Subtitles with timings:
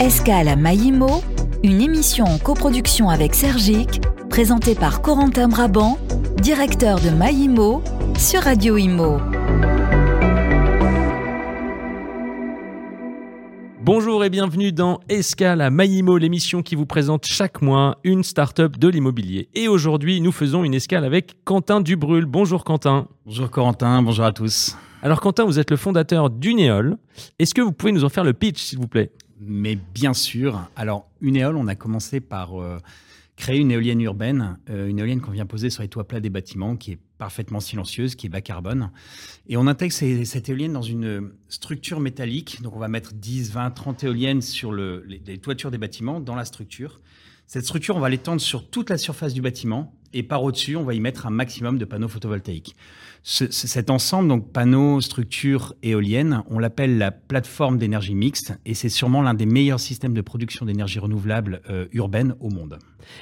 [0.00, 1.22] Escale à Maïmo,
[1.62, 5.98] une émission en coproduction avec Sergic, présentée par Corentin Brabant,
[6.40, 7.82] directeur de Maïmo,
[8.18, 9.18] sur Radio Imo.
[13.82, 18.78] Bonjour et bienvenue dans Escale à Maïmo, l'émission qui vous présente chaque mois une start-up
[18.78, 19.50] de l'immobilier.
[19.54, 22.24] Et aujourd'hui, nous faisons une escale avec Quentin Dubrul.
[22.24, 23.06] Bonjour Quentin.
[23.26, 24.78] Bonjour Corentin, bonjour à tous.
[25.02, 26.96] Alors Quentin, vous êtes le fondateur d'Unéol.
[27.38, 29.12] Est-ce que vous pouvez nous en faire le pitch, s'il vous plaît?
[29.40, 30.68] Mais bien sûr.
[30.76, 32.78] Alors, Unéole, on a commencé par euh,
[33.36, 36.30] créer une éolienne urbaine, euh, une éolienne qu'on vient poser sur les toits plats des
[36.30, 38.90] bâtiments, qui est parfaitement silencieuse, qui est bas carbone.
[39.48, 42.60] Et on intègre cette éolienne dans une structure métallique.
[42.62, 46.44] Donc, on va mettre 10, 20, 30 éoliennes sur les toitures des bâtiments dans la
[46.44, 47.00] structure.
[47.46, 50.84] Cette structure, on va l'étendre sur toute la surface du bâtiment et par au-dessus, on
[50.84, 52.74] va y mettre un maximum de panneaux photovoltaïques.
[53.22, 59.22] cet ensemble, donc panneaux, structures, éoliennes, on l'appelle la plateforme d'énergie mixte et c'est sûrement
[59.22, 62.78] l'un des meilleurs systèmes de production d'énergie renouvelable euh, urbaine au monde.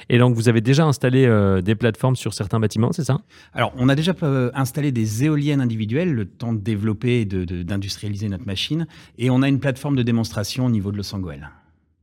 [0.09, 3.19] Et donc, vous avez déjà installé euh, des plateformes sur certains bâtiments, c'est ça?
[3.53, 8.29] Alors, on a déjà euh, installé des éoliennes individuelles, le temps de développer et d'industrialiser
[8.29, 11.41] notre machine, et on a une plateforme de démonstration au niveau de Los Angeles.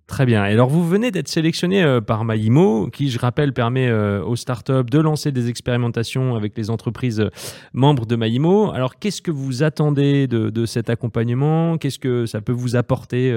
[0.07, 0.43] Très bien.
[0.43, 4.85] Alors, vous venez d'être sélectionné euh, par Maïmo, qui, je rappelle, permet euh, aux startups
[4.85, 7.31] de lancer des expérimentations avec les entreprises euh,
[7.73, 8.71] membres de Maïmo.
[8.71, 11.77] Alors, qu'est-ce que vous attendez de, cet accompagnement?
[11.77, 13.35] Qu'est-ce que ça peut vous apporter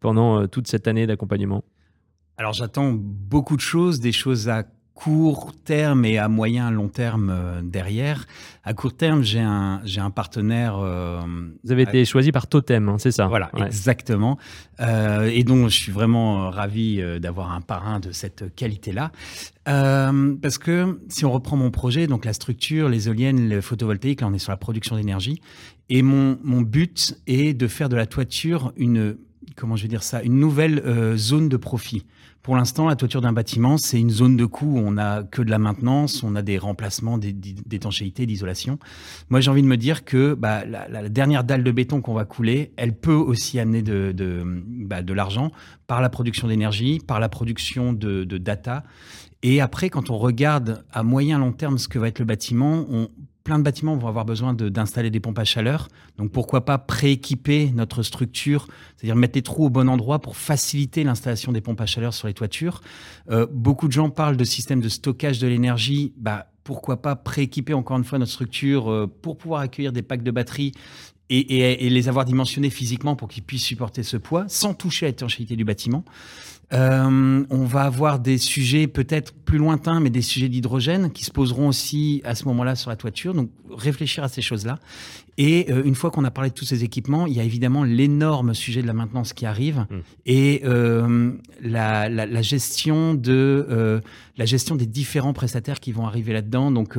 [0.00, 1.64] pendant toute cette année d'accompagnement?
[2.36, 4.64] Alors, j'attends beaucoup de choses, des choses à
[5.02, 8.26] court terme et à moyen long terme euh, derrière.
[8.64, 10.76] À court terme, j'ai un, j'ai un partenaire.
[10.78, 11.20] Euh,
[11.64, 13.26] Vous avez été choisi par Totem, hein, c'est ça?
[13.26, 14.36] Voilà, exactement.
[14.80, 19.10] Euh, et donc, je suis vraiment ravi d'avoir un parrain de cette qualité-là.
[19.64, 24.26] parce que si on reprend mon projet, donc la structure, les éoliennes, le photovoltaïque, là
[24.26, 25.40] on est sur la production d'énergie.
[25.88, 29.16] Et mon, mon but est de faire de la toiture une,
[29.56, 30.82] comment je vais dire ça, une nouvelle
[31.16, 32.04] zone de profit.
[32.42, 35.50] Pour l'instant, la toiture d'un bâtiment, c'est une zone de coût on n'a que de
[35.50, 38.78] la maintenance, on a des remplacements, d'étanchéité, d'isolation.
[39.28, 42.24] Moi, j'ai envie de me dire que bah, la, dernière dalle de béton qu'on va
[42.24, 45.52] couler, elle peut aussi amener de, de, bah, de l'argent
[45.86, 48.84] par la production d'énergie, par la production de, de data.
[49.42, 52.86] Et après, quand on regarde à moyen long terme ce que va être le bâtiment,
[52.90, 53.10] on
[53.58, 55.88] de bâtiments vont avoir besoin d'installer des pompes à chaleur.
[56.18, 58.66] Donc pourquoi pas prééquiper notre structure,
[58.96, 62.28] c'est-à-dire mettre les trous au bon endroit pour faciliter l'installation des pompes à chaleur sur
[62.28, 62.80] les toitures.
[63.30, 66.12] Euh, beaucoup de gens parlent de système de stockage de l'énergie.
[66.16, 70.22] Bah, pourquoi pas prééquiper encore une fois notre structure euh, pour pouvoir accueillir des packs
[70.22, 70.72] de batteries
[71.32, 75.08] et, et les avoir dimensionnés physiquement pour qu'ils puissent supporter ce poids sans toucher à
[75.10, 76.04] l'étanchéité du bâtiment.
[76.72, 81.32] Euh, on va avoir des sujets peut-être plus lointains, mais des sujets d'hydrogène qui se
[81.32, 83.34] poseront aussi à ce moment-là sur la toiture.
[83.34, 84.78] Donc réfléchir à ces choses-là.
[85.36, 87.82] Et euh, une fois qu'on a parlé de tous ces équipements, il y a évidemment
[87.82, 89.96] l'énorme sujet de la maintenance qui arrive mmh.
[90.26, 94.00] et euh, la, gestion de
[94.36, 96.70] la gestion des différents prestataires qui vont arriver là-dedans.
[96.70, 96.96] Donc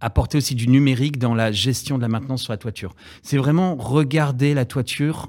[0.00, 2.94] apporter aussi du numérique dans la gestion de la maintenance sur la toiture.
[3.22, 5.28] C'est vraiment regarder la toiture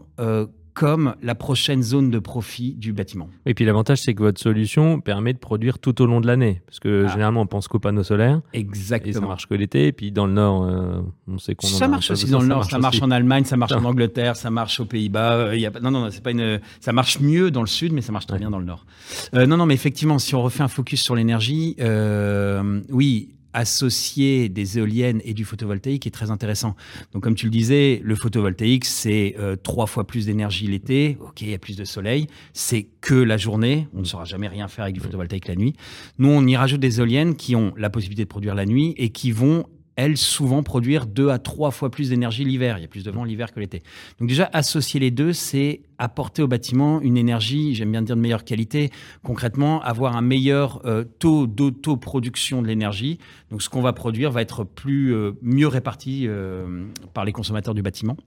[0.73, 3.29] comme la prochaine zone de profit du bâtiment.
[3.45, 6.61] Et puis l'avantage, c'est que votre solution permet de produire tout au long de l'année.
[6.65, 7.11] Parce que ah.
[7.11, 8.41] généralement, on pense qu'aux panneaux solaires.
[8.53, 9.09] Exactement.
[9.09, 9.87] Et ça marche que l'été.
[9.87, 12.65] Et puis dans le Nord, euh, on sait qu'on Ça marche aussi dans le Nord.
[12.65, 15.35] Ça marche, en Allemagne, ça marche en Angleterre, ça marche aux Pays-Bas.
[15.35, 16.59] Euh, non, non, c'est pas une.
[16.79, 18.85] Ça marche mieux dans le Sud, mais ça marche très bien dans le Nord.
[19.35, 21.75] Euh, non, non, mais effectivement, si on refait un focus sur l'énergie,
[22.89, 26.75] oui associer des éoliennes et du photovoltaïque est très intéressant.
[27.13, 31.17] Donc, comme tu le disais, le photovoltaïque, c'est euh, trois fois plus d'énergie l'été.
[31.21, 32.27] OK, il y a plus de soleil.
[32.53, 33.87] C'est que la journée.
[33.93, 35.73] On ne saura jamais rien faire avec du photovoltaïque la nuit.
[36.17, 39.09] Nous, on y rajoute des éoliennes qui ont la possibilité de produire la nuit et
[39.09, 39.65] qui vont
[40.01, 42.77] elles, souvent produire deux à trois fois plus d'énergie l'hiver.
[42.77, 43.83] Il y a plus de vent l'hiver que l'été.
[44.19, 48.21] Donc déjà, associer les deux, c'est apporter au bâtiment une énergie, j'aime bien dire de
[48.21, 48.89] meilleure qualité.
[49.23, 53.19] Concrètement, avoir un meilleur euh, taux d'autoproduction de l'énergie.
[53.51, 57.75] Donc ce qu'on va produire va être plus euh, mieux réparti euh, par les consommateurs
[57.75, 58.17] du bâtiment.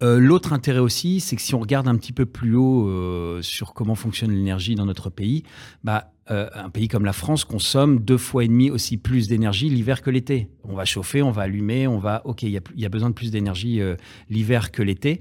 [0.00, 3.96] L'autre intérêt aussi, c'est que si on regarde un petit peu plus haut sur comment
[3.96, 5.42] fonctionne l'énergie dans notre pays,
[5.82, 9.70] bah, euh, un pays comme la France consomme deux fois et demi aussi plus d'énergie
[9.70, 10.50] l'hiver que l'été.
[10.64, 12.20] On va chauffer, on va allumer, on va.
[12.26, 13.96] Ok, il y, a, besoin de plus d'énergie euh,
[14.28, 15.20] l'hiver que l'été.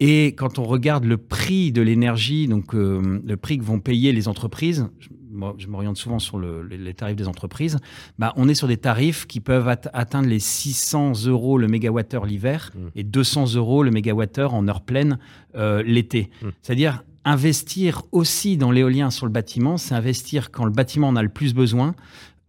[0.00, 4.12] Et quand on regarde le prix de l'énergie, donc euh, le prix que vont payer
[4.12, 4.88] les entreprises,
[5.58, 7.78] je, m'oriente souvent sur les tarifs des entreprises,
[8.18, 12.70] bah, on est sur des tarifs qui peuvent atteindre les 600 euros le mégawattheure l'hiver
[12.74, 12.80] mmh.
[12.96, 15.18] et 200 euros le mégawattheure en heure pleine
[15.54, 16.30] l'été.
[16.42, 16.48] Mmh.
[16.62, 21.22] C'est-à-dire investir aussi dans l'éolien sur le bâtiment, c'est investir quand le bâtiment en a
[21.22, 21.94] le plus besoin,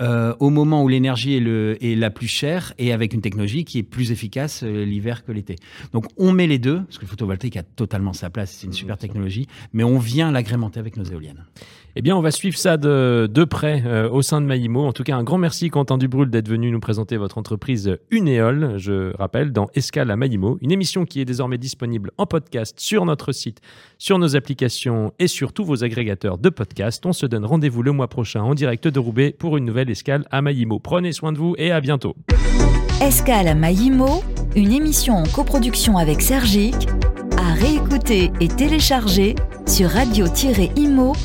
[0.01, 3.65] euh, au moment où l'énergie est, le, est la plus chère et avec une technologie
[3.65, 5.55] qui est plus efficace euh, l'hiver que l'été.
[5.93, 8.73] Donc on met les deux, parce que le photovoltaïque a totalement sa place, c'est une
[8.73, 11.45] super technologie, mais on vient l'agrémenter avec nos éoliennes.
[11.95, 14.85] Eh bien, on va suivre ça de, de près euh, au sein de Maïmo.
[14.85, 18.75] En tout cas, un grand merci Quentin Dubrul d'être venu nous présenter votre entreprise Unéol,
[18.77, 23.05] je rappelle, dans Escale à Maïmo, une émission qui est désormais disponible en podcast sur
[23.05, 23.59] notre site,
[23.97, 27.05] sur nos applications et sur tous vos agrégateurs de podcasts.
[27.05, 30.25] On se donne rendez-vous le mois prochain en direct de Roubaix pour une nouvelle Escale
[30.31, 30.79] à Maïmo.
[30.79, 32.15] Prenez soin de vous et à bientôt.
[33.01, 34.23] Escale à Maïmo,
[34.55, 36.75] une émission en coproduction avec Sergic,
[37.37, 41.17] à réécouter et télécharger sur radio-imo.fr.